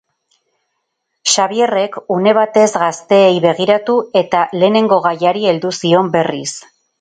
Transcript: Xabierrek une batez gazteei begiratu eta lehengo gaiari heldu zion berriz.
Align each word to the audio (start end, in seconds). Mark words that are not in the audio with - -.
Xabierrek 1.33 1.99
une 2.15 2.33
batez 2.37 2.65
gazteei 2.85 3.37
begiratu 3.45 3.99
eta 4.23 4.43
lehengo 4.63 4.99
gaiari 5.05 5.47
heldu 5.53 5.73
zion 5.83 6.11
berriz. 6.19 6.49